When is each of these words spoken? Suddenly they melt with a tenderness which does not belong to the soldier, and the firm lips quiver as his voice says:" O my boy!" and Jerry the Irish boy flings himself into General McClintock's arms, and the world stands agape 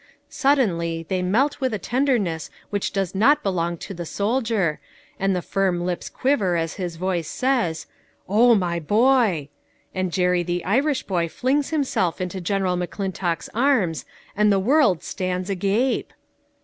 Suddenly 0.31 1.05
they 1.09 1.21
melt 1.21 1.61
with 1.61 1.75
a 1.75 1.77
tenderness 1.77 2.49
which 2.71 2.91
does 2.91 3.13
not 3.13 3.43
belong 3.43 3.77
to 3.77 3.93
the 3.93 4.03
soldier, 4.03 4.79
and 5.19 5.35
the 5.35 5.43
firm 5.43 5.85
lips 5.85 6.09
quiver 6.09 6.55
as 6.55 6.73
his 6.81 6.95
voice 6.95 7.27
says:" 7.27 7.85
O 8.27 8.55
my 8.55 8.79
boy!" 8.79 9.49
and 9.93 10.11
Jerry 10.11 10.41
the 10.41 10.65
Irish 10.65 11.03
boy 11.03 11.29
flings 11.29 11.69
himself 11.69 12.19
into 12.19 12.41
General 12.41 12.77
McClintock's 12.77 13.49
arms, 13.53 14.03
and 14.35 14.51
the 14.51 14.57
world 14.57 15.03
stands 15.03 15.51
agape 15.51 16.11